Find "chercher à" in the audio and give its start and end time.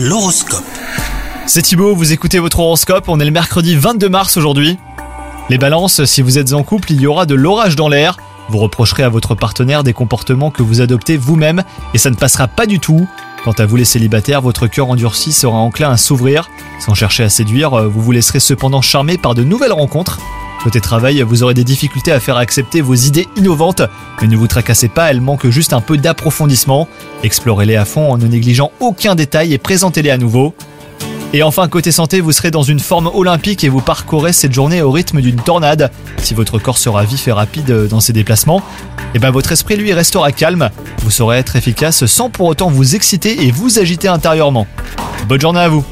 16.94-17.28